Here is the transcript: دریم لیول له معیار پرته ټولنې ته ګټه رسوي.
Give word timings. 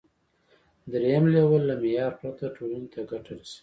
دریم 0.91 1.23
لیول 1.33 1.61
له 1.69 1.75
معیار 1.81 2.13
پرته 2.21 2.45
ټولنې 2.55 2.87
ته 2.93 2.99
ګټه 3.11 3.31
رسوي. 3.39 3.57